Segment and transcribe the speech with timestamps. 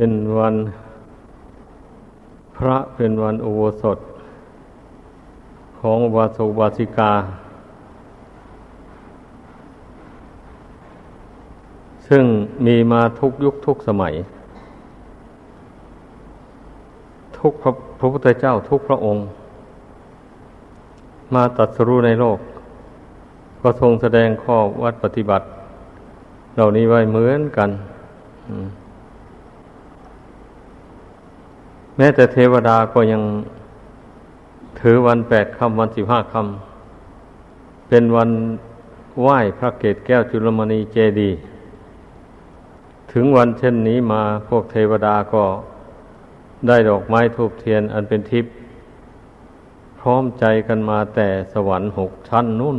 [0.00, 0.56] เป็นวัน
[2.56, 3.98] พระเป็นวันอุโบสถ
[5.80, 7.12] ของวาสุวาสิกา
[12.08, 12.24] ซึ่ง
[12.66, 14.14] มีมาทุกยุคทุกสมัย
[17.38, 19.22] ทุกพระพระพุทธเจ้าทุกพระองค์
[21.34, 22.38] มาตัดสรู้ในโลก
[23.60, 25.44] ก็ทรงแสดงข้อวัดปฏิบัติ
[26.54, 27.70] เหล่านี้ไว้เหมือนกัน
[28.48, 28.68] อืม
[31.98, 33.22] แม้แต่เทวดาก็ยัง
[34.80, 38.30] ถือวันแปดคำวันสิบห้าคำเป็นวัน
[39.20, 41.30] ไหว้พระเกศแก้วจุลมณีเจดี
[43.12, 45.44] ถึงวันเช่นนี้มาพวกเทวดาก็
[46.66, 48.52] ได้ดอกไม้ทูบเทียนอันเป็นทิพย์
[50.00, 52.78] พร้อมใจกันมาแต่สวรรค์หกชั้นนุ่น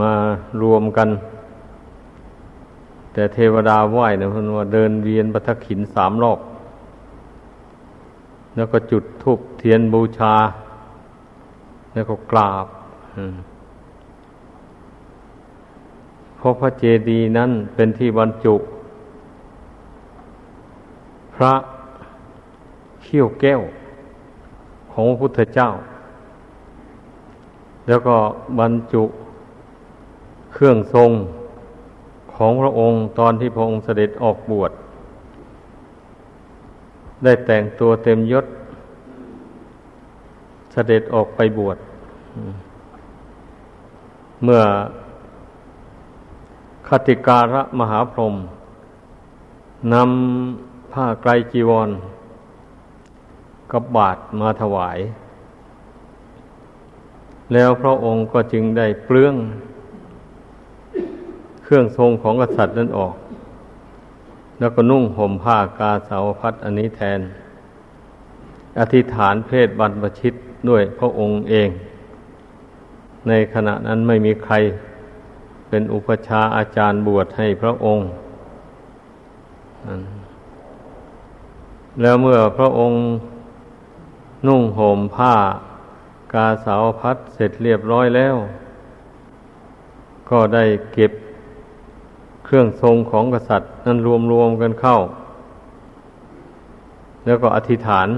[0.00, 0.12] มา
[0.62, 1.08] รวมกัน
[3.12, 6.38] แต่เทวดาไหว้เนี่ยพันว่าเดินเวียนปัทขินสามรอบ
[8.58, 10.34] แล้วก็จุดธูปเทียนบูชา
[11.92, 12.66] แล้วก็กราบ
[16.36, 18.54] เพราะพระเจดีย์นั้นเป็นที่บรรจุ
[21.34, 21.54] พระ
[23.02, 23.60] เขี้ยวแก้ว
[24.92, 25.68] ของพระพุทธเจ้า
[27.88, 28.16] แล้วก็
[28.58, 29.02] บรรจุ
[30.52, 31.10] เครื่องทรง
[32.34, 34.72] ของพระองค์ตอนที่พระองค์เสด็จออกบวช
[37.24, 38.46] ได้แต่งตัวเต็มยศ
[40.72, 41.78] เสด็จออกไปบวช
[44.44, 44.62] เมื่อ
[46.88, 48.34] คติการะมหาพรหม
[49.94, 51.90] นำผ้าไกรจีวร
[53.72, 54.98] กับบาทมาถวาย
[57.52, 59.34] แล้วพระองค์ก็จึงได้เปลื้อง
[61.64, 63.14] เครื่องทรงของกษัตริย์นั้นออก
[64.58, 67.20] แล้วก็นุ่งห่มผ้ากาสาวพัดอันนี้แทน
[68.78, 70.34] อธิษฐานเพศบรรพชิต
[70.68, 71.68] ด้วยพระองค์เอง
[73.28, 74.54] ในขณะนั้นไม่มีใคร
[75.68, 78.04] เป็นอุปชาอาจารย์บวชให้พระองค์
[82.00, 82.98] แล้วเมื่อพระองค์
[84.46, 85.34] นุ่งห่มผ้า
[86.34, 88.36] กาสาวพัดเสร็จเรียบร้อยแล้ว
[90.30, 91.12] ก็ได้เก็บ
[92.50, 94.96] เครื่องทรงของกษัตริย์นั้นรวมรวมกันเข้า
[97.24, 98.08] แล้วก็อธิษฐาน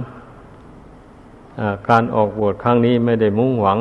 [1.88, 3.78] การออกบวชครั้งนี้ไม่ได้มุ่งหวัง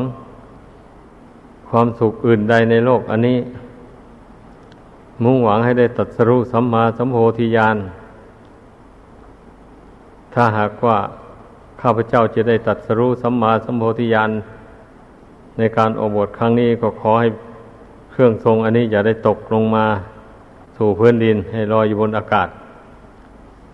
[1.70, 3.38] ความสุขอื่นใดในโลกอันนี้
[5.24, 7.78] มุ่งหวังให้ได้ตัดสรุสัมมาสัมโพธิญาณ
[10.34, 10.98] ถ้าหากว่า
[11.82, 14.30] ข้าพเจ้าจะได้ตัดสรุสัมมาสัมโพธิญาณ
[15.58, 17.28] ในการออกบวชครั้งนี้ก็ขอให้
[18.12, 19.86] เครื่องทรงอันนี้อย่าได้ตกลงมา
[20.82, 22.48] สู่พื้นดินให้ลอยอยู่บนอากาศ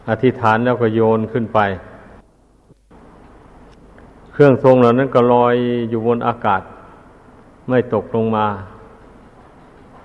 [0.09, 1.59] อธิษฐานแล้วก็โยนขึ้นไป
[4.33, 5.55] เครื่องทรงเหล่านั้นก็ลอย
[5.89, 6.61] อยู่บนอากาศ
[7.69, 8.45] ไม่ตกลงมา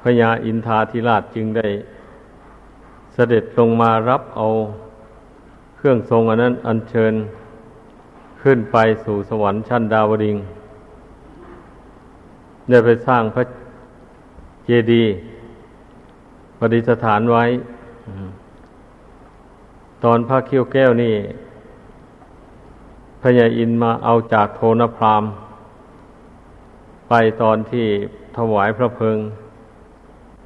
[0.03, 1.67] พญาอินทาธิราชจึงได้
[3.15, 4.47] เสด็จลงมารับเอา
[5.77, 7.15] เครื่องทรงอันนั้น อัญเชิญ
[8.43, 10.37] ขึ้นไปสู่สวรรค์ชั้นดาวดิง
[12.69, 13.43] ได้ไปสร้างพระ
[14.65, 15.13] เจดีย์
[16.63, 17.45] ปฏิสถานไว้
[20.05, 21.15] ตอนพระเขี้ยวแก้วนี่
[23.23, 25.25] พญาอินมาเอาจากโทนพราม
[27.09, 27.13] ไป
[27.43, 27.87] ตอนที่
[28.37, 29.19] ถวายพระเพลิง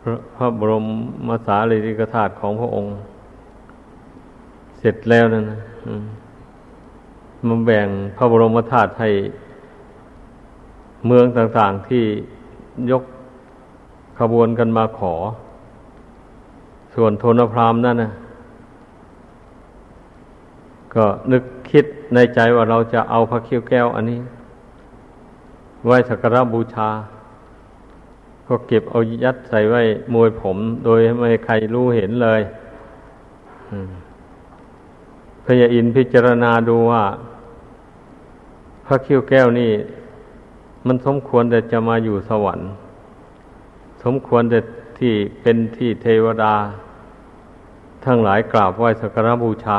[0.03, 0.87] พระพระบรม
[1.29, 2.93] มสารีริกธาตุของพระองค์
[4.79, 5.59] เสร็จแล้วนั่นนะ
[7.47, 9.11] มันแบ่งพระบรมธาตุให้
[11.07, 12.05] เมืองต่างๆที่
[12.91, 13.03] ยก
[14.19, 15.15] ขบวนกันมาขอ
[16.95, 18.11] ส่วนโทนพรามนั่นนะ
[20.95, 21.85] ก็นึกคิด
[22.15, 24.21] ในใจว่าเราจะเอาพระเขี้วแก้วอันนี้
[25.87, 26.89] ไว้สักการะบูชา
[28.47, 29.83] ก็เก็บเอายัดใส่ไว้
[30.15, 32.41] มวยผม โดยไม่ใครรู้เห็นเลย
[35.45, 37.05] พระยาอินพิจารณาดูว่า
[38.87, 39.73] พระเขี้วแก้วนี่
[40.87, 42.69] มันสมควรแต่จะมาอยู่สวรรค์
[44.03, 44.61] สมควรแต่
[44.99, 46.55] ที่เป็นที่เทวดา
[48.05, 49.79] ทั้งหลายกราบไหว้สักการบูชา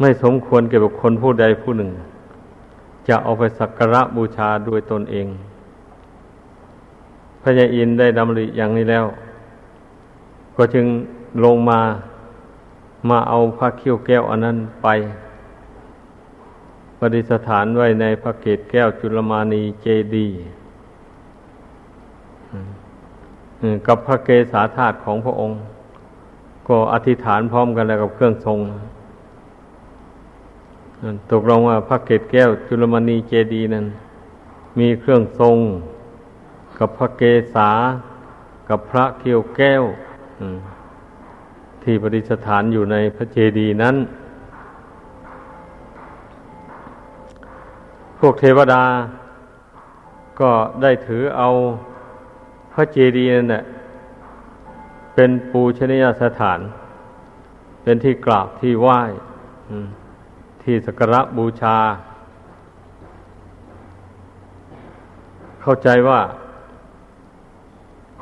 [0.00, 1.90] ไม่สมควรเกี่ยวกับคนผู้ใดผู้หนึ่ง
[3.08, 5.26] จะเอาไปสักการะบูชาด้วยตนเอง
[7.42, 9.04] พระยาอินได้ดำริอย่างนี้แล้ว
[10.56, 10.86] ก็จึง
[11.44, 11.80] ลงมา
[13.08, 14.88] มาเอาพระเขี้ยวแก้วอันนั้นไป
[16.98, 20.26] ปฏิสถานไว้ในพระเกศแก้วจุลมานีเจดี
[23.86, 25.58] กับพระเกศาธาตุของพระองค์
[26.68, 28.60] ก็อธิษฐานพร้อมกันแล้วกับเครื่องทรง
[31.32, 33.86] ตกลงว่าพระเกศแก้วจุลมณีเจดีนั้น
[34.78, 35.58] มีเครื่องทรง
[36.78, 37.22] กับพระเก
[37.54, 37.70] ศา
[38.68, 39.82] กับพระเกียวแก้ว
[41.82, 43.96] ที่ประดิษฐานอยู่ในพระเจดีย์นั้น
[48.18, 48.84] พวกเทวดา
[50.40, 50.50] ก็
[50.82, 51.48] ได้ถือเอา
[52.72, 53.64] พระเจดีย์นั่นแหละ
[55.20, 56.60] เป็นปูชนียสถาน
[57.82, 59.00] เป็นที่กราบที่ไหว้
[60.62, 61.76] ที่สักการะบูชา
[65.62, 66.20] เข้าใจว่า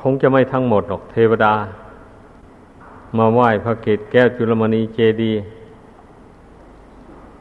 [0.00, 1.54] คงจะไม่ทั้งหมดหรอกเทวดา
[3.18, 5.32] มาไหว้พระเกศแก้วจุลมณีเจดี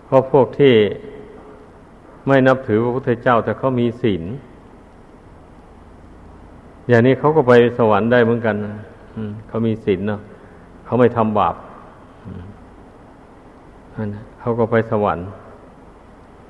[0.06, 0.74] เพราะพวกที่
[2.28, 4.24] ไม่นับถือพระพุทธเจ้า แต่เขามีศีล
[6.88, 8.58] อย่างนี้เขาก็ไปสวรรค์ได้เหมือนกัน
[9.48, 10.22] เขามีศีลเนาะ
[10.86, 11.56] เขาไม่ทำบาป
[14.40, 15.26] เขาก็ไปสวรรค์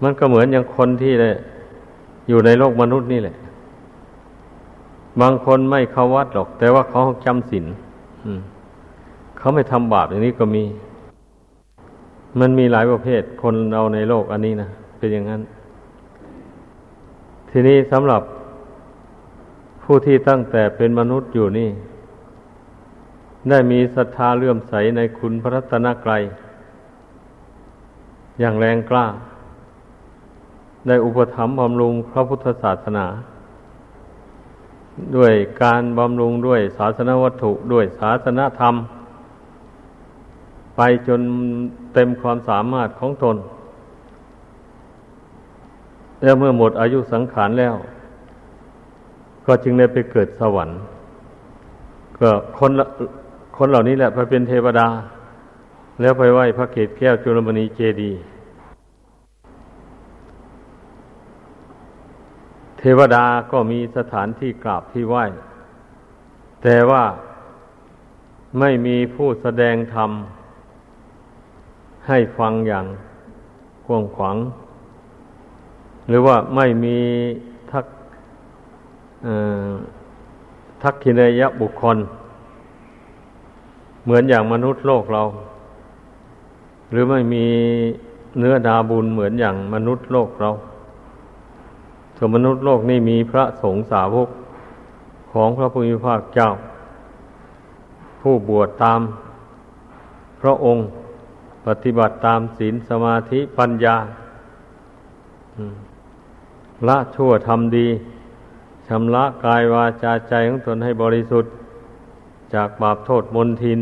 [0.04, 1.34] มันก็เหมือนอย่างคนที่เลย
[2.30, 3.36] อยู่ในโลกมนุษย์นี่แหละ
[5.22, 7.66] บางคนไม่เข้าวัดหรอก แต่ว่าเขาจำศีล
[9.38, 10.64] เขาไม่ทำบาปอย่างนี้ก็มี
[12.40, 15.42] มันมีหลายประเภท คนเราในโลกอันนี้นะเป็นอย่างนั้น
[17.50, 18.22] ทีนี้สำหรับ
[19.84, 21.70] ผู้ที่ตั้งแต่เป็นมนุษย์อยู่นี่
[23.50, 26.24] ได้มีศรัทธาเลื่อมใสในคุณพระรัตนกรัย
[28.39, 29.06] อย่างแรงกล้า
[30.88, 33.06] ได้อุปถัมภ์บำรุงพระพุทธศาสนา
[35.15, 35.33] ด้วย
[35.63, 38.75] การบำรุงด้วยศาสนวัตถุด้วยศาสนธรรม
[40.75, 41.21] ไปจน
[41.94, 43.38] เต็มความสามารถของตน
[46.21, 47.75] แล้วเมื่อหมดอายุสังขารแล้ว
[49.45, 50.77] ก็จึงได้ไปเกิดสวรรค์
[52.19, 52.86] ก็คนละ
[53.60, 54.88] คนเหล่านี้แหละไปเป็นเทวดา
[56.02, 58.12] แล้วไปไหว้พระเกศแก้วจุลมณีเจดี
[62.80, 65.24] เทวดาก็มีสถานที่กราบที่ไหว้
[66.63, 67.04] แต่ว่า
[68.60, 70.12] ไม่มีผู้แสดงธรรม
[72.07, 72.86] ให้ฟังอย่าง
[73.86, 74.38] กว้างขวาง
[76.10, 76.98] หรือว่าไม่มี
[77.72, 77.86] ทัก
[80.81, 82.00] ทักขินยบุคคล
[84.06, 85.24] เหมือนอย่างมนุษย์โลกเรา
[86.92, 87.46] หรือไม่มี
[88.38, 90.50] เนื้อดาบุญเหมือนอย่างมนุษย์โลกเรา
[92.18, 94.30] ส่วนมนุษย์โลกนี่มีพระสงฆ์สาวก
[95.34, 96.50] ของพระพุทธภาคเจ้า
[98.22, 99.02] ผู้บวชตาม
[100.42, 100.84] พระองค์
[101.66, 103.96] ปฏิบัติตามศีลสมาธิปัญญา
[106.88, 107.88] ละชั่วทำดี
[108.88, 111.52] ชำระกายวาจาใจของตนให้บริสุทธิ์
[112.56, 113.80] จากบาปโทษมนทิน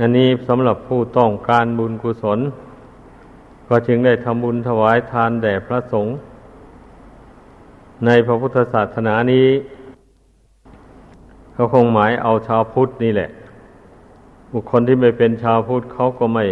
[0.00, 2.38] อันนี้สำหรับผู้ต้องการบุญกุศล
[3.68, 6.14] ก็จึงได้ทำบุญถวายทานแด่พระสงฆ์
[8.06, 9.46] ในพระพุทธศาสนานี้
[11.52, 13.30] เขาคงหมายเอาชาวพุทธนี่แหละ
[14.52, 16.44] บุคคลที่ไม่เป็นชาวพุทธเขาก็ไม่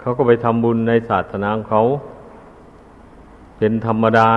[0.00, 1.82] เขาก็ไปทำบุญในศาสนาของเขา
[3.58, 4.28] เป็นธรรมดา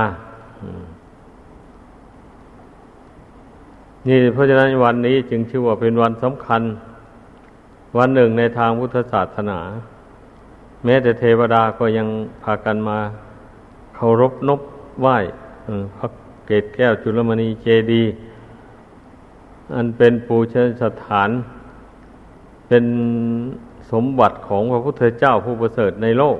[4.07, 6.61] นี่เพราะฉะนั้นวันนี้จึงชื่อว่าเป็นวันสำคัญ
[7.97, 9.59] วันหนึ่งในทางพุทธศาสนา
[10.83, 12.07] แม้แต่เทวดาก็ยัง
[12.43, 12.97] พากันมา
[13.95, 14.61] เคารพนบ
[15.01, 15.17] ไหว้
[15.97, 16.07] พระ
[16.45, 18.03] เกศแก้วจุลมณีเจดี
[19.75, 21.29] อันเป็นปูชนสถาน
[22.67, 22.85] เป็น
[23.91, 26.37] สมบัติของพระพุทธเจ้าผู้ประเสริฐในโลก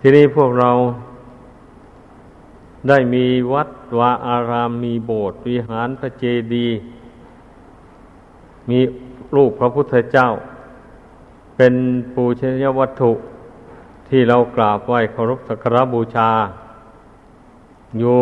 [0.00, 0.70] ที่นี้พวกเรา
[2.88, 3.68] ได้มีวัด
[3.98, 6.76] วาอารามมีโบสถ์วิหารพระเจดีย์
[8.70, 8.80] มี
[9.34, 10.28] รูปพระพุทธเจ้า
[11.56, 11.74] เป็น
[12.14, 13.12] ปูชนียวัตถุ
[14.08, 16.30] ที่เรากราบไหว้เคารพสักการบูชา
[17.98, 18.20] อยู่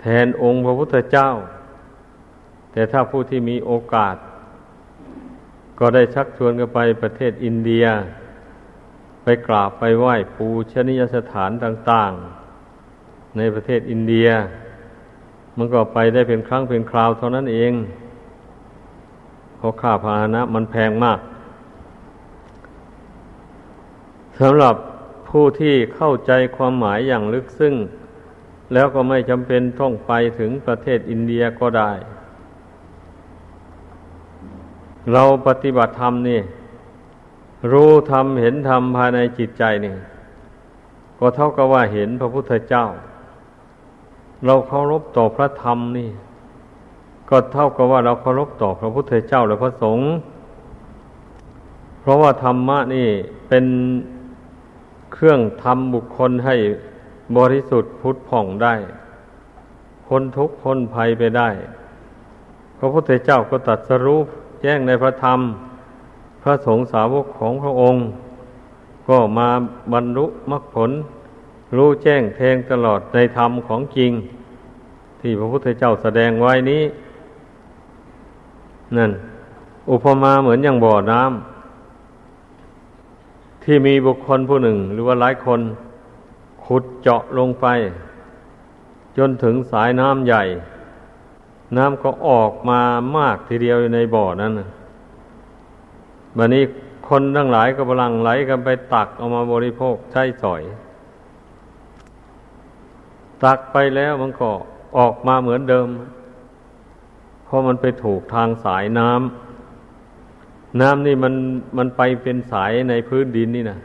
[0.00, 1.30] แทนองค์พระพุทธเจ้า
[2.72, 4.16] แต่ถ้าผู้ที่มีโอกาส
[5.78, 7.86] ก็ได้ชักชวนกันไปประเทศอินเดีย
[9.22, 12.39] ไปกราบไปไหว้ปูชนียสถานต่าง ๆ
[13.36, 14.28] ในประเทศอินเดีย
[15.56, 17.72] มันก็ไปได้เป็นครั้งเป็นคราวเท่านั้นเอง
[19.56, 21.18] เพราะค่าพาหนะ มันแพงมาก
[24.40, 24.74] สำหรับ
[25.28, 27.74] ผู้ที่เข้าใจความหมายอย่างลึกซึ้ง
[28.72, 31.92] แล้วก็ไม่จำเป็นต้องไปถึงประเทศอินเดียก็ได้
[35.12, 36.40] เราปฏิบัติธรรมนี่
[37.72, 39.94] รู้ธรรมเห็นธรรมภายในจิตใจนี่
[41.18, 42.86] ก็เท่ากับว่าเห็นพระพุทธเจ้า
[44.46, 46.10] เราเคารพต่อพระธรรมนี่
[47.28, 50.06] ก็เท่ากับว่าเราเคารพต่อพระพุทธเจ้าและพระสงฆ์
[52.00, 53.08] เพราะว่าธรรมะนี่
[53.48, 53.64] เป็น
[55.12, 56.56] เครื่องทำบุคคลให้
[57.36, 58.74] บริสุทธิ์พุทธผ่องได้
[60.06, 61.48] พ้นทุกข์พ้นภัยไปได้
[62.78, 64.24] พระพุทธเจ้าก็ตัดสรุป
[64.60, 65.40] แจ้งในพระธรรม
[66.42, 68.02] พระสงฆ์สาวกของพระองค์
[69.08, 69.48] ก็มา
[69.92, 70.90] บรรลุมรรคผล
[71.76, 74.12] รู้แจ้งแทงตลอดในธรรมของจริง
[75.20, 76.82] ที่พระพุทธเจ้าแสดงไว้นี้
[78.96, 79.10] นั่น
[79.90, 81.30] อุปมาเหมือนอย่างบ่อน้ำ
[83.64, 85.60] ที่มีบุคคลผู้หนึ่ง หรือว่าหลายคน
[86.64, 87.66] ขุดเจาะลงไป
[89.18, 90.42] จนถึงสายน้ำใหญ่
[91.76, 92.80] น้ำก็ออกมา
[93.16, 94.52] มากทีเดียวในบ่อนั้น
[96.36, 96.62] บันนี้
[97.08, 100.62] คนทั้งหลายก็กำลังไหลกันไปตักเอามาบริโภคใช้สอย
[103.44, 104.50] ตักไปแล้วมันก็
[104.98, 105.88] ออกมาเหมือนเดิม
[107.44, 111.34] เพราะมันไปถูกทางสายน้ำน้ำนี่มัน
[111.78, 113.78] มันไปเป็นสายในพื้นดินนี่นะ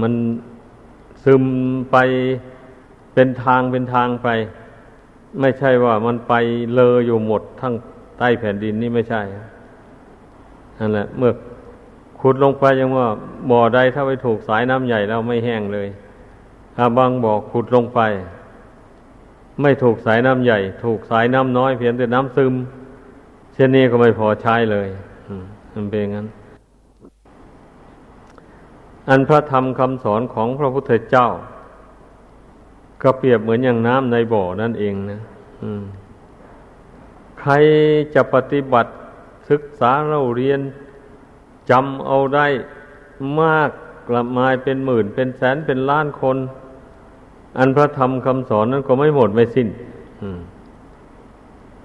[0.00, 0.12] มัน
[1.24, 1.42] ซึม
[1.92, 1.96] ไป
[3.14, 4.28] เป็นทางเป็นทางไป
[5.40, 6.34] ไม่ใช่ว่ามันไป
[6.74, 7.74] เลออยู่หมดทั้ง
[8.18, 9.22] ใต้แผ่นดินนี่ไม่ใช่
[10.78, 11.32] นั่นแหละเมื่อ
[12.20, 13.06] ขุดลงไปยังว่า
[13.50, 15.88] บ่อใดถ้าไปถูกสายน้ำใหญ่แล้วไม่แห้งเลย
[16.98, 18.00] บางบ่อขุดลงไป
[19.62, 22.54] ไม่ถูกสายน้ำใหญ่ ถูกสายน้ำน้อยเพียงแต่น้ำซึม
[23.54, 24.88] เช่นนี้ก็ไม่พอใช้เลย
[25.74, 26.26] มันเป็นงั้น
[29.08, 31.28] อันพระธรรมคำสอนของพระพุทธเจ้า
[33.02, 35.20] ก็เปรียบเหมือนอย่างน้ำในบ่อนั่นเองนะ
[37.40, 37.52] ใคร
[38.14, 38.90] จะปฏิบัติ
[39.50, 40.60] ศึกษาเราเรียน
[41.70, 42.46] จำเอาได้
[43.40, 43.70] มาก
[44.08, 46.36] กลับมาเป็นหมื่นเป็นแสนเป็นล้านคน
[47.58, 49.68] อันพระธรรมคำสอนนั้นก็ไม่หมดไม่สิ้น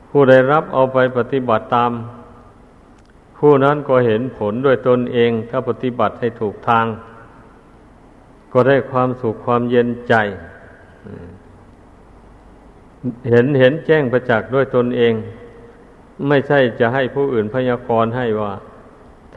[0.10, 1.92] ผู้ใดรับเอาไปปฏิบัติตาม
[3.38, 6.86] ผู้นั้นก็เห็นผลด้วยตนเอง ถ้าปฏิบัติให้ถูกทาง
[8.54, 10.14] ก็ได้ความสุขความเย็นใจ
[13.30, 15.14] เห็นเห็นแจ้งประจักษ์ด้วยตนเอง
[16.28, 18.54] ไม่ใช่จะให้ผู้อื่นพยากรณ์ให้ว่า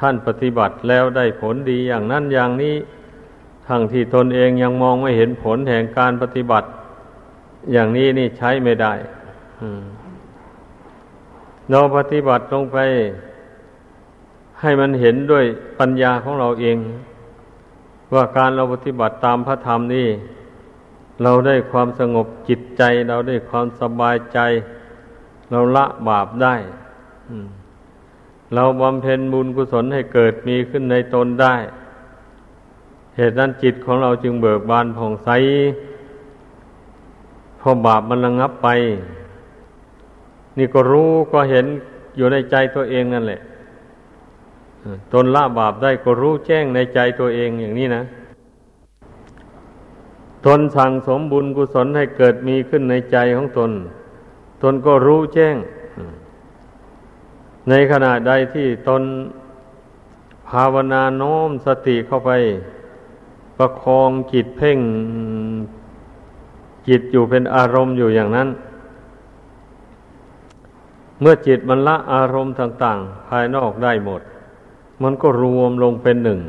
[0.01, 2.75] ท่านปฏิบัติแล้วได้ผลดีอย่างนั้นอย่างนี้
[3.69, 6.69] ทั้งที่ตนเองยังมองไม่เห็นผลแห่งการปฏิบัติ
[7.73, 8.93] อย่างนี้นี่ใช้ไม่ได้
[11.71, 12.79] เราปฏิบัติลงไป
[14.61, 15.45] ให้มันเห็นด้วย
[15.79, 16.79] ปัญญาของเราเอง
[18.15, 20.09] ว่าการเราปฏิบัติตามพระธรรมนี่
[21.23, 24.39] เราได้ความสงบจิตใจ เราได้ความสบายใจ
[25.51, 26.55] เราละบาปได้
[28.55, 31.55] เราบำเพ็ญบุญกุศลให้เกิดมีขึ้นในตนได้
[33.17, 35.29] เหตุนั้นจิตของเราจึงเบิกบานผ่องใส
[37.61, 38.69] พอบาปมันระงับไป
[40.59, 41.67] นี่ก็รู้ก็เห็น
[42.17, 43.41] อยู่ในใจตัวเองนั่นแหละ
[45.13, 48.03] ตนละบาปได้ก็รู้แจ้งในใจตัวเองอย่างนี้นะ
[50.47, 53.71] ตนสั่งสมบุญกุศลให้เกิดมีขึ้นในใจของตน
[54.63, 55.57] ตนก็รู้แจ้ง
[57.69, 59.03] ในขณะใดที่ตน
[60.49, 62.31] ภาวนาโน้มสติเข้าไป
[63.59, 64.79] ประคองจิตเพ่ง
[66.89, 68.49] จิตอยู่เป็นอารมณ์อยู่อย่างนั้น
[71.21, 74.23] เมื่อจิตมันละอารมณ์ต่าง ๆ ภายนอกได้หมด
[75.03, 76.41] มันก็รวมลงเป็นหนึ่ง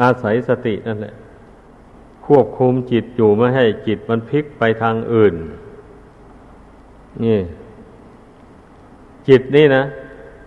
[0.00, 1.14] อาศัยสตินั่นแหละ
[2.26, 5.34] ควบคุมจิตอยู่ไม่ให้จิตมันพลิกไปทางอื่น
[7.24, 7.38] นี่
[9.28, 9.84] จิตนี่นะ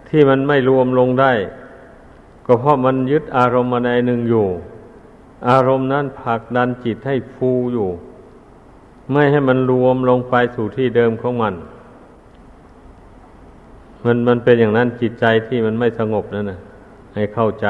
[0.10, 1.34] ที่มันไม่รวมลงได้
[2.46, 4.48] ก็เพราะมันยึดอารมณ์มาในหนึ่งอยู่
[5.50, 7.89] อารมณ์นั้นผลักดันจิตให้ฟูอยู่
[9.12, 11.53] ไม่ให้มันรวมลงไปสู่ที่เดิมของมัน
[14.05, 16.60] มันมันเป็นอย่างนั้นจิตใจที่มันไม่สงบนั่นนะ
[17.15, 17.67] ให้เข้าใจ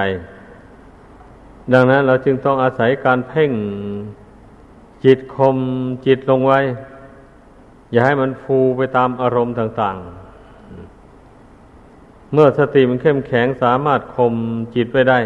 [1.74, 3.52] ดังนั้นเราจึงต้องอาศัยการเพ่ง
[5.06, 5.58] จิตคม
[6.06, 6.60] จิตลงไว้
[7.92, 10.06] อย่าให้มันฟูไปตามอารมณ์ต่าง ๆ
[12.34, 14.34] เมื่อสติมันเข้มแข็งสามารถคม
[14.76, 15.20] จิตไปได้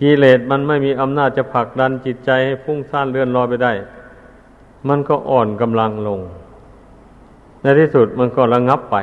[0.00, 3.72] กิเลสมันไม่มีอำนาจจะผลักดันจิตใจให้ฟุ้งซ่านเลื่อนลอยไปได้
[4.88, 6.20] มันก็อ่อนกำลังลง
[7.62, 8.96] ในที่สุดมันก็ระงงับไป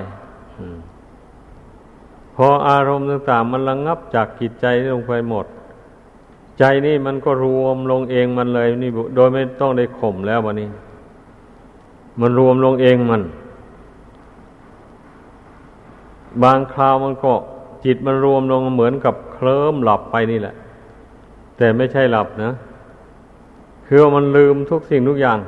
[2.36, 5.46] พออารมณ์ต่างๆ มันระงงับจากจิตใจลงไปหมด
[6.60, 10.70] ใจนี่มันก็รวมลงเองมันเลยนี่โดยไม่ต้องได้ข่มแล้ววันนี้
[12.20, 13.22] มันรวมลงเองมัน
[16.44, 17.34] บางคราวมันก็
[17.86, 20.56] จิตมันรวมลงเหมือนกับเคลิ้มหลับไปนี่แหละ
[21.64, 22.52] แต่ไม่ใช่หลับนะ
[23.88, 25.40] คือมันลืมทุกสิ่งทุกอย่าง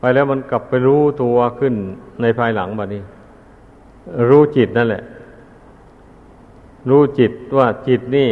[0.00, 1.74] ไปแล้วมันกลับไปรู้ตัวขึ้น
[2.22, 3.02] ในภายหลังแบัดนี้
[4.28, 5.02] รู้จิตนั่นแหละ
[6.90, 8.28] รู้จิตว่าจิตนี่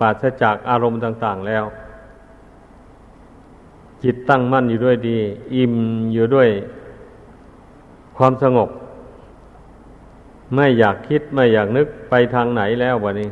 [0.00, 1.64] ปราศจากอารมณ์ต่าง ๆแล้ว
[4.02, 5.18] จิตตั้งมั่นอยู่ด้วยดี
[5.54, 5.74] อิ่ม
[6.12, 6.48] อยู่ด้วย
[8.16, 8.68] ความสงบ
[10.54, 13.30] ไม่อยากคิดไม่อยากนึกไปทางไหนแล้ววะนี้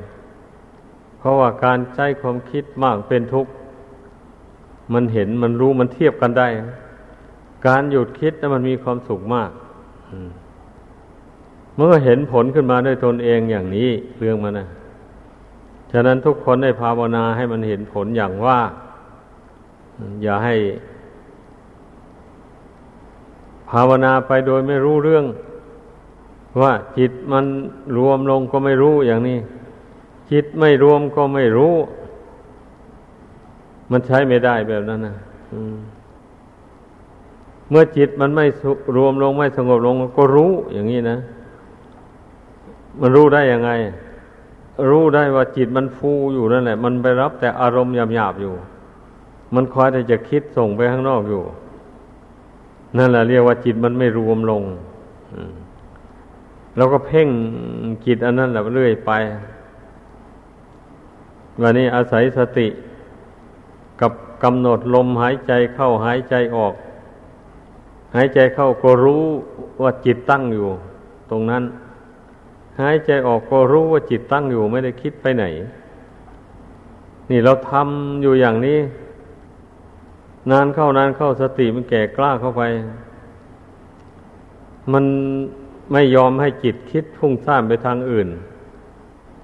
[1.27, 3.53] ราะว่าการใช้ความคิดมากเป็นทุกข์
[4.93, 6.49] มันเห็นมันรู้มันเทียบกันได้
[7.67, 9.51] การหยุดคิดนั้นมันมีความสุขมาก
[11.77, 14.67] เมื่อเห็นผลขึ้นมาด้วยตนเองอย่างนี้เรื่องมันนะ
[15.93, 18.59] ฉะนั้นทุกคนได้ภาวนาให้มันเห็นผลอย่างว่า
[20.23, 20.55] อย่าให้
[23.71, 25.25] ภาวนาไปโดยไม่รู้เรื่อง
[26.61, 27.45] ว่าจิตมัน
[27.97, 29.39] รวมลงก็ไม่รู้อย่างนี้
[30.31, 31.75] จิตไม่รวมก็ไม่รู้
[33.91, 35.17] มันใช้ไม่ได้แบบนั้นนะ
[37.71, 38.47] เมื่อจิตมันไม่
[38.97, 41.19] รวมลงไม่สงบลงก็รู้อย่างนี้นะ
[43.01, 43.71] มันรู้ได้ยังไง
[44.91, 48.53] รู้ได้ว่าจิตมันฟูอยู่นั่นแหละ มันไปรับแต่อารมณ์หยาบๆอยู่
[49.55, 51.43] มันคอยแต่จะคิดส่งไปข้างนอกอยู่
[52.97, 54.63] นั่นแหละเรียกว่าจิตมันไม่รวมลง
[56.77, 57.29] แล้วก็เพ่ง
[58.07, 59.13] จิตอันนั้นแหละเรื่อยไป
[61.63, 62.69] วันนี้อาศัยสติ
[64.01, 66.75] กับกำหนดลมหายใจเข้าหายใจออก
[68.17, 69.25] หายใจเข้าก็รู้
[69.83, 70.69] ว่าจิตตั้งอยู่
[71.31, 71.63] ตรงนั้น
[72.81, 75.45] หายใจออกก็รู้ว่าจิตตั้งอยู่ไม่ได้คิดไปไหน
[77.31, 78.79] นี่เราทำอยู่อย่างนี้
[80.51, 82.63] นานเข้านานเข้าสติมันแก่กล้าเข้าไป
[84.93, 85.05] มัน
[85.93, 88.29] ไม่ยอมให้จิตคิดฟุ้งซ่านไปทางอื่น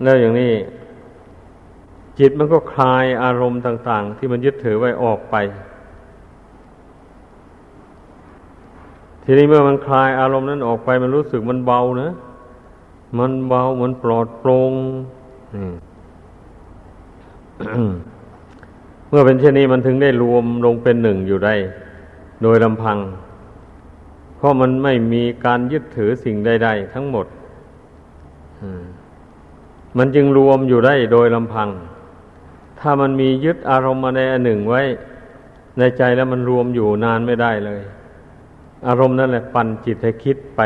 [0.03, 0.53] แล้วอย่างนี้
[2.19, 5.37] จิตมันก็คลายอารมณ์ต่าง ๆ ที่มันยึดถือไว้ออกไป
[9.25, 12.11] ทีนี้เมื่อมันคลายอารมณ์นั้นออกไป มันรู้สึกมันเบานะ
[13.19, 14.73] มันเบามันปลอดโปร่ง
[19.09, 21.55] เมื่อเป็นเช่นนี้มันถึงได้รวมลงเป็นหนึ่งอยู่ได้
[22.43, 22.99] โดยลำพัง
[24.37, 27.27] เพราะมันไม่มีการยึดถือสิ่งใดๆทั้งหมด
[29.99, 31.69] มันจึงรวมอยู่ได้โดยลำพัง
[32.83, 34.83] ถ้ามันมียึดอารมณ์มาในอันหนึ่งไว้
[35.79, 37.83] ในใจแล้วมันรวมอยู่นานไม่ได้เลย
[38.87, 40.61] อารมณ์นั่นแหละปั่นจิตให้คิดไป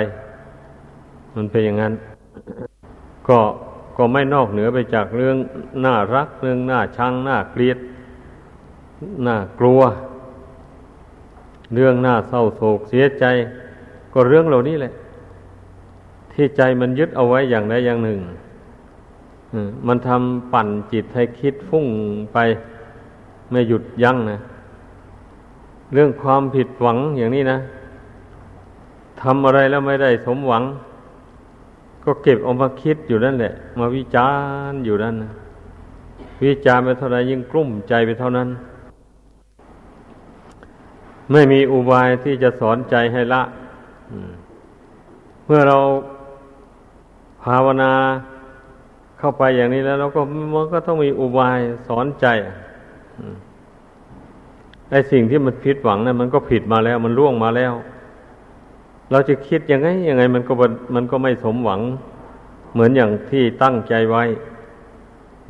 [1.34, 1.94] มันเป็นอย่างนั้น
[3.28, 3.38] ก็
[3.96, 5.36] ก็ไม่นอกเหนือไปจากเรื่อง
[5.84, 7.78] น่ารัก เรื่องน่าชังน่าเกลียด
[9.26, 9.80] น่ากลัว
[11.74, 13.24] เรื่องน่าเศร้าโศกเสียใจ
[14.12, 14.92] ก็เรื่องเหล่านี้แหละ
[16.32, 18.18] ที่ใจมันยึดเอาไว้อย่างใดอย่างหนึ่ง
[19.86, 21.86] มันทำปั่นจิตให้คิดฟุ้ง
[22.32, 22.38] ไป
[23.50, 24.38] ไม่หยุดยั้งนะ
[25.92, 27.58] เรื่องความผิดหวังอย่างนี้นะ
[29.22, 30.62] ทำอะไรแล้วไม่ได้สมหวัง
[32.04, 34.30] ก็เก็บเอามาคิดอยู่นั่นแหละ มาวิจา
[34.70, 35.30] รณ์อยู่นั่นนะ
[36.44, 38.48] วิจารณ์ไปเท่าไรยิ่งกลุ้มใจไปเท่านั้น
[41.32, 43.42] ไม่มีอุบายที่จะสอนใจให้ละ
[45.46, 45.78] เมื่อเรา
[47.42, 47.92] ภาวนา
[49.26, 50.20] เข้าไปอย่างนี้แล้วเราก็
[50.54, 51.58] มันก็ต้องมีอุบาย
[51.88, 52.26] สอนใจ
[54.90, 57.72] ไอ้สิ่งที่มันผิดหวังนะั้นมันก็ผิดมาแล้ว มันล่วงมาแล้ว
[59.10, 60.52] เราจะคิดยังไงยังไง มันก็
[60.94, 61.80] มันก็ไม่สมหวัง
[62.72, 64.24] เหมือนอย่างที่ตั้งใจไว้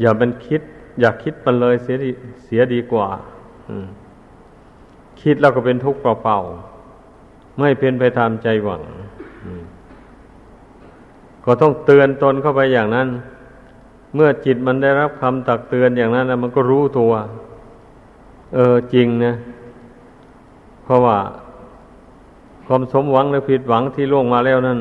[0.00, 0.62] อย่าเป็นคิด
[1.00, 2.10] อย่าคิดมันเลยเสียดี
[2.44, 3.08] เสียดีกว่า
[5.22, 8.82] คิดแล้วก็เป็นทุกข์เปล่าๆไม่เป็นไปตามใจหวัง
[11.44, 13.08] ก็ต้องเตือนตนเข้าไปอย่างนั้น
[14.16, 17.12] เมื่อจิตมันได้รับคำตักเตือนอย่างนั้นแล้วมันก็รู้ตัว
[18.54, 19.34] เออจริงนะ
[20.84, 21.18] เพราะว่า
[22.66, 24.78] ความสมหวังหรือผิดหวังที่ล่วงมาแล้วนั้น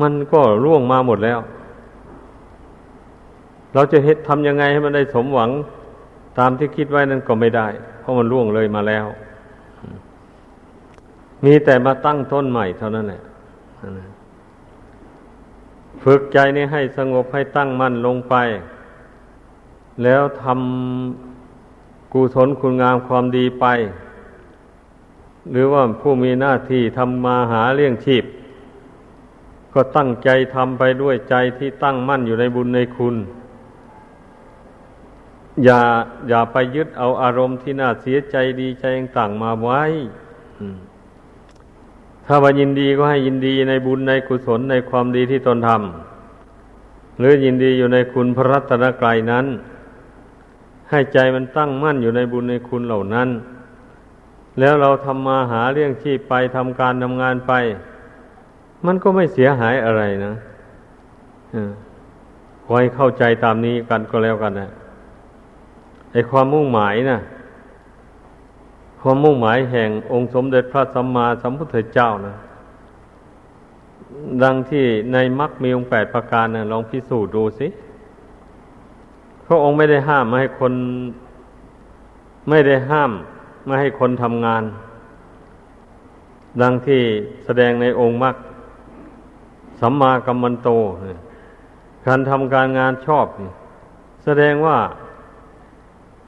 [0.00, 1.38] มันก็ล่วงมาหมดแล้ว
[3.74, 5.50] เราจะเฮ็ดทำยังไงให้มันได้สมหวัง
[6.38, 7.66] ตามที่คิดไว้นั้นก็ไม่ได้
[8.00, 9.06] เพราะมันล่วงเลยมาแล้ว
[11.44, 13.22] มีแต่มาตั้งต้นใหม่เท่านั้นแหละ
[16.10, 18.34] ฝึกใจนี้ให้สงบให้ตั้งมั่นลงไป
[20.02, 23.66] แล้วทำกุศลคุณงามความดีไป
[25.50, 28.24] หรือว่าผู้มีหน้าที่ทำมาหาเลี้ยงชีพ
[29.74, 33.16] ก็ตั้งใจทำไปด้วยใจที่ตั้งมั่นอยู่ในบุญในคุณ
[35.64, 35.80] อย่า
[36.28, 38.84] อย่าไปยึดเอาอารมณ์ที่น่าเสียใจดีใจ
[39.18, 39.82] ต่างมาไว้
[42.30, 49.46] ถ้าว่ายินดีก็ให้ยินดีในบุญในกุศลในความดีที่ตนทำหรือยินดีอยู่ในคุณพระรัตนกรัยนั้น
[50.90, 53.28] ให้ใจมันตั้งมั่นอยู่ในบุญในคุณเหล่านั้น
[54.58, 57.52] แล้วเราทำมาหาเลี้ยงชีพไปทำการทำงานไป
[58.86, 60.32] มันก็ไม่เสียหายอะไรนะ
[62.64, 64.68] ขอให้เข้าใจตามนี้กันก็แล้วกันนะ
[66.12, 67.18] ไอความมุ่งหมายนะ
[69.00, 72.34] ความมุ่งหมายแห่งองค์สมเด็จพระสัมมาสัมพุทธเจ้านะ
[74.42, 77.68] ดังที่ในมรรคมีองค์แปดประการนะลองพิสูจน์ดูสิ
[79.46, 80.72] พระองค์ไม่ได้ห้ามไม่ให้คน
[82.48, 83.12] ไม่ได้ห้าม
[83.66, 84.62] ไม่ให้คนทำงาน
[86.62, 87.02] ดังที่
[87.44, 88.36] แสดงในองค์มรรค
[89.80, 90.68] สัมมากัมมันโต
[92.06, 93.26] การทำการงานชอบ
[94.24, 94.78] แสดงว่า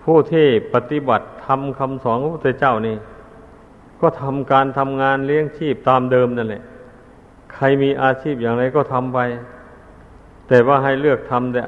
[0.02, 2.96] ผู้ที่ปฏิบัติทำคำสอนของพระพุทธเจ้านี่
[4.00, 6.62] ก็ทำการทำงานเลี้ยงชีพตามเดิมนั่นแหละ
[7.54, 9.18] ใครมีอาชีพอย่างไรก็ทำไป
[10.48, 11.62] แต่ว่าให้เลือกทำแต่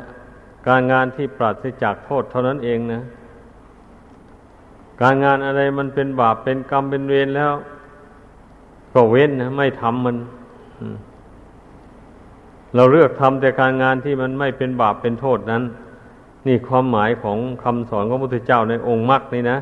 [0.68, 3.02] การงานที่ปราศจากโทษเท่านั้นเองนะ
[5.02, 7.52] การงานอะไรมันเป็นบาปเป็นกรรมเป็นเวรแล้ว
[8.94, 10.16] ก็เว้นนะไม่ทำมัน
[12.74, 15.62] เราเลือกทำแต่การงานที่มันไม่เป็นบาปเป็นโทษนั้น
[16.46, 19.58] นี่ความหมายของคำสอนของพระพุทธเจ้าในองค์มรรคนี่นะ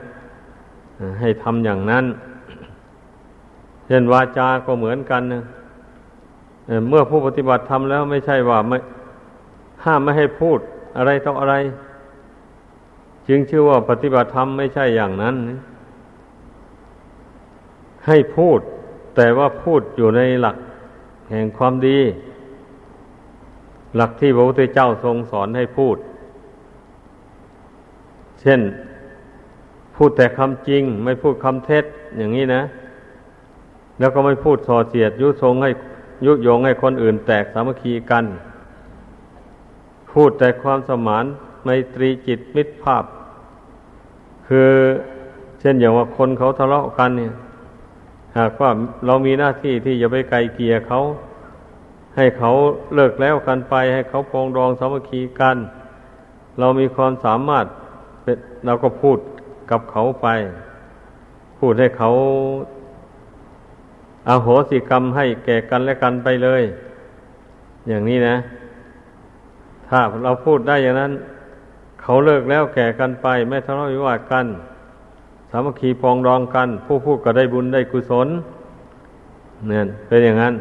[1.20, 2.04] ให้ทำอย่างนั้น
[3.86, 5.42] เช่นวาจาก็เหมือนกันนะ
[6.88, 8.78] เมื่อผู้ปฏิบัติทำแล้วไม่ใช่ว่าไม่
[9.84, 10.58] ห้ามไม่ให้พูด
[10.96, 11.54] อะไรต่ออะไร
[13.28, 15.36] จึงชื่อว่าปฏิบัติธรรมไม่ใช่อย่างนั้น
[18.06, 18.58] ให้พูด
[19.16, 20.56] แต่ว่าพูดอยู่ในหลัก
[21.30, 21.98] แห่งความดี
[23.96, 25.96] หลักที่พระพุทธเจ้าทรงสอนให้พูด
[28.40, 28.60] เช่น
[29.94, 31.84] พูดแต่คำจริง ไม่พูดคำเท็จ
[32.18, 32.62] อย่างนี้นะ
[33.98, 35.70] แล้วก็ไม่พูดส่อเสียด ยุทงให้
[36.26, 38.24] ยุยงให้คนอื่นแตกสามัคคีกัน
[40.12, 41.24] พูดแต่ความสมาน
[41.64, 43.04] ไมตรีจิตมิตรภาพ
[44.46, 44.70] คือ
[45.60, 47.32] เช่นอย่างว่าคนเขาทะเลาะกันเนี่ย
[48.38, 48.70] หากว่า
[49.06, 51.00] เรามีหน้าที่ที่จะไปไกลเกลี่ยเขา
[52.16, 52.50] ให้เขา
[52.94, 55.56] เลิกแล้วกันไป ให้เขาปองดองสามัคคีกัน
[56.58, 57.66] เรามีความสามารถ
[58.66, 59.18] เราก็พูด
[59.70, 60.28] กับเขาไป
[61.58, 62.10] พูดให้เขา
[64.28, 66.62] อาโหสิกรรมให้แก่กันและกันไปเลย
[67.88, 68.36] อย่างนี้นะ
[69.88, 71.12] ถ้าเราพูดได้อย่างนั้น
[72.02, 74.46] เขาเลิกแล้วแก่กันไป ไม่ทะเลาะวิวาทกัน
[75.50, 78.28] สามัคคีปองรองกัน ผู้พูดก็ได้บุญได้กุศล
[79.68, 80.54] เนี่ยเป็นอย่างนั้น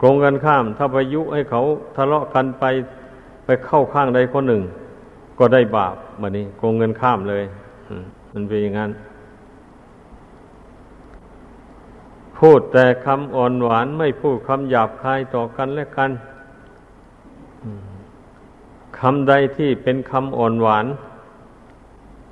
[0.00, 1.60] กรงกันข้าม ถ้าไปยุให้เขา
[1.96, 2.64] ทะเลาะกันไป
[3.44, 4.62] ไปเข้าข้างใดคนหนึ่ง
[5.38, 7.44] ก็ได้บาปมานี้กรงกันข้ามเลย
[8.32, 8.90] มันเป็นอย่างนั้น
[12.38, 16.10] พูดแต่คำอ่อนหวานไม่พูดคำหยาบคายต่อกันและกัน
[18.98, 20.86] คำใดที่เป็นคำอ่อนหวาน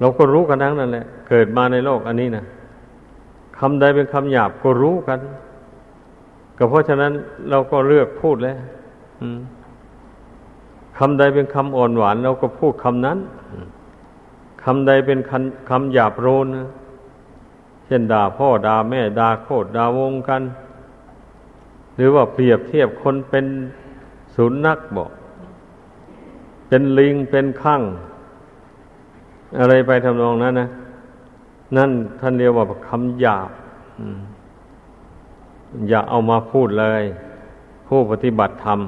[0.01, 2.45] เราก็รู้กันทั้งนั้นแหละ เกิดมาในโลกอันนี้นะ
[3.59, 5.19] คำใดเป็นคำหยาบก็รู้กัน
[6.59, 7.13] ก็เพราะฉะนั้น
[7.51, 8.59] เราก็เลือกพูดแล้ว
[10.99, 13.19] คำใดเป็นคำอ่อนหวานเราก็พูดคำนั้น
[14.65, 16.47] คำใดเป็นคำคำหยาบโรน
[17.87, 20.43] เช่นด่าพ่อด่าแม่ด่าโคตรด่าวงกัน
[21.97, 23.47] หรือว่าเปรียบเทียบคนเป็น
[24.35, 25.11] สุนัขบอก
[26.69, 27.83] เป็นลิงเป็นข้าง
[29.59, 30.69] อะไรไปทำนองนั้นนะ
[31.77, 33.51] นั่นท่านเรียกว่าคำหยาบ
[35.89, 37.03] อย่าเอามาพูดเลย
[37.87, 38.81] ผู้ปฏิบัติธรรม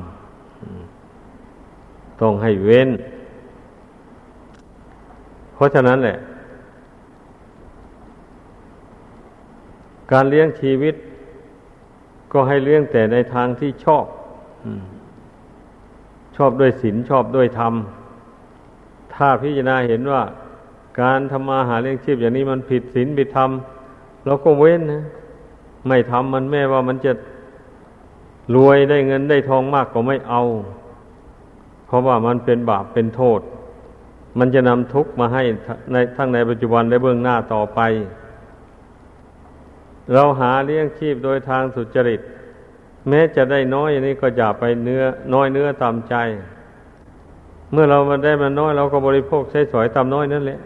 [2.21, 2.89] ต้องให้เว้น
[5.55, 6.19] เพราะฉะนั้นแหละ
[10.13, 10.95] การเลี้ยงชีวิต
[12.33, 14.05] ก็ให้เลี้ยงแต่ในทางที่ชอบ
[14.65, 14.67] อ
[16.37, 17.75] ชอบด้วยศีลชอบด้วยธรรม
[19.15, 20.23] ถ้าพิจารณาเห็นว่า
[21.01, 23.51] การทำมาหาเลี้ยงชีพอย่างนี้มันผิดศีลผิดธรรม
[24.27, 25.03] เราก็เว้นนะ
[25.89, 27.13] ไม่ทำมันแม้ว่ามันจะ
[28.55, 30.43] รวยได้เงินได้ทองมากก็ไม่เอา
[31.89, 33.41] เพราะว่ามันเป็นบาปเป็นโทษ
[34.39, 35.43] มันจะนำทุกข์มาให้
[35.93, 37.81] ในทั้งในปัจจุบันและเบื้องหน้าต่อไป
[40.13, 42.21] เราหาเลี้ยงชีพโดยทางสุจริต
[43.09, 45.03] แม้จะได้น้อยอันนี้ก็อย่าไปเนื้อ
[45.35, 46.15] น้อยเนื้อตามใจ
[47.73, 50.61] เมื่อเรามาได้มาน้อยเราก็บริโภคใช้สอยตามน้อยนั่นแหละ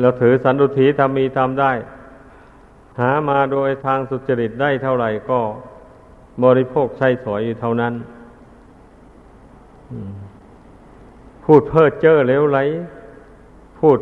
[0.00, 1.72] เราถือสันตุถีทำมีทำได้
[3.00, 5.40] หามาโดยทางสุจริตได้เท่าไหร่ก็
[6.44, 7.92] บริโภคใช้สอยอยู่เท่านั้น
[11.44, 12.58] พูดเพ้อเจ้อเลวไหล
[13.78, 13.98] พูด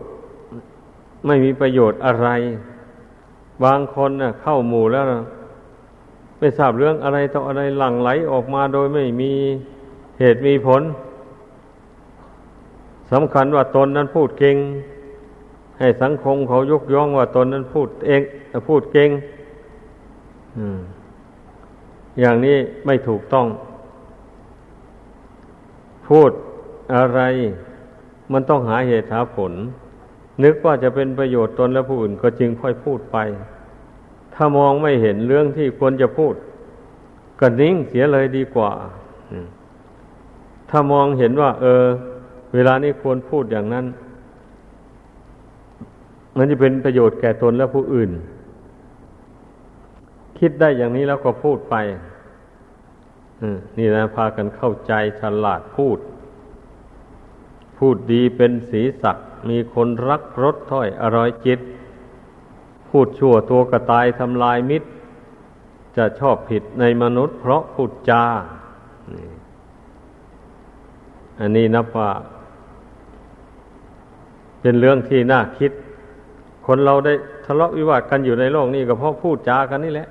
[1.27, 2.29] ไม่มีประโยชน์อะไร
[3.65, 5.05] บางคนเน่ะ เข้าหมู่แล้ว
[6.39, 9.33] ไม่ทราบเรื่องอะไรต่ออะไรหลั่งไหลออกมาโดยไม่มี
[10.19, 10.83] เหตุมีผล
[13.13, 14.57] สำคัญว่าตนนั้นพูดเก่ง
[15.79, 18.23] ให้สังคมเขายกย่องว่าตนนั้นพูดเอง
[18.69, 19.11] พูดเก่ง
[22.21, 23.47] อย่างนี้ไม่ถูกต้อง
[26.09, 26.31] พูด
[26.95, 27.21] อะไร
[28.33, 29.53] มันต้องหาเหตุหาผล
[30.45, 33.19] นึกว่าจะเป็นประโยชน์ตนและผู้อื่นก็จึงค่อยพูดไป
[34.35, 36.35] ถ้ามองไม่เห็นเรื่องที่ควรจะพูด
[37.41, 38.71] ก็นิ่งเสียเลยดีกว่า
[40.71, 41.85] ถ้ามองเห็นว่า เออ
[42.55, 43.87] เวลานี้ควรพูดอย่างนั้น
[46.37, 48.11] มันจะเป็นประโยชน์แก่ตนและผู้อื่น
[50.39, 51.77] คิดได้อย่างนี้แล้วก็พูดไป
[53.79, 55.99] นี่นะพากันเข้าใจฉลาดพูด
[57.79, 59.17] พูดดีเป็นสีสัก
[59.49, 61.61] มีคนรักรสถ้อยอร่อยจิต
[62.89, 64.89] พูดชั่วตัวกระตายทำลายมิตร
[65.97, 68.25] จะชอบผิดในมนุษย์ เพราะพูดจา
[71.41, 72.11] อันนี้นับว่า
[74.61, 75.73] เป็นเรื่องที่น่าคิด
[76.67, 77.13] คนเราได้
[77.45, 80.09] ทะเลาะวิวาทกันอยู่ในโลกนี้ก็เพราะพูดจากันนี่แหละ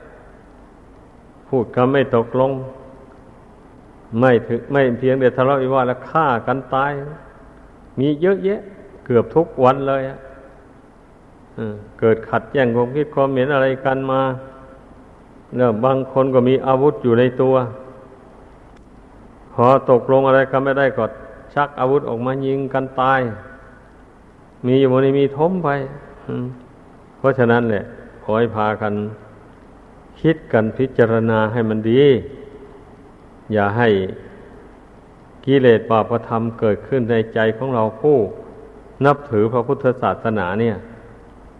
[1.49, 2.51] พูดกันไม่ตกลง
[4.19, 6.91] ไม่ถึงไม่เพียงแต่ทะเลาะวิวาทแล้วฆ่ากันตาย
[7.99, 8.61] มีเยอะแยะ
[9.05, 10.17] เกือบทุกวันเลยอะ
[11.99, 14.21] เกิดขัดแย้งความคิดความเห็นอะไรกันมา
[15.55, 17.55] เนี่ยบางคนก็มีอาวุธอยู่ในตัว
[19.53, 21.05] พอตกลงอะไรกันไม่ได้ก็
[21.53, 23.21] ชักอาวุธออกมายิงกันตาย
[24.65, 25.69] มีอยู่บนนี้มีทมไป
[27.17, 27.83] เพราะฉะนั้นแหละ
[28.23, 28.93] ขอให้พากัน
[30.21, 32.03] คิดกันพิจารณาให้มันดี
[33.53, 33.89] อย่าให้
[35.45, 38.17] กิเลสบาปธรรมเกิดขึ้นในใจของเราผู้
[39.05, 40.75] นับถือพระพุทธศาสนาเนี่ย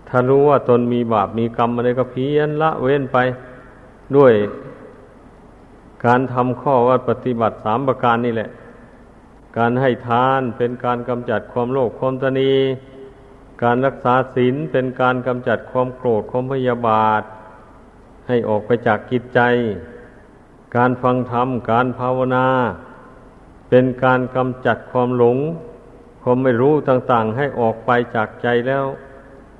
[0.10, 3.18] ถ้ารู้ว่าตนมีบาปมีกรรมอะไรก็เพียนละเว้นไป
[4.18, 4.34] ด้วย
[6.06, 8.50] การทำข้อวัดปฏิบัติสามประการนี่แหละ
[9.58, 12.54] การให้ทานเป็นการกำจัดความโลภความตนี
[13.64, 17.22] การรักษาศีลเป็นการกำจัดความโกรธความพยาบาท
[18.28, 19.40] ให้ออกไปจากกิจใจ
[20.76, 22.48] การฟังธรรม การภาวนา
[23.70, 25.38] เป็นการกำจัดความหลง
[26.22, 28.86] ความไม่รู้ต่างๆ ให้ออกไปจากใจแล้ว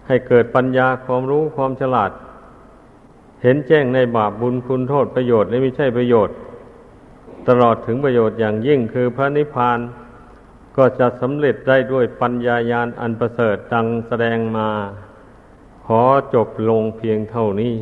[0.08, 2.12] ให้เกิดปัญญาความรู้ความฉลาด
[3.44, 6.36] เห็นแจ้งในบาปบุญคุณโทษประโยชน์และไม่ใช่ประโยชน์
[7.48, 9.80] ตลอดถึงประโยชน์อย่างยิ่งคือพระนิพพาน
[10.78, 14.70] ก็จะสำเร็จได้ด้วยปัญญายาณอันประเสริฐดังแสดงมา
[15.86, 16.02] ขอ
[16.34, 17.74] จบลงเพียงเท่านี้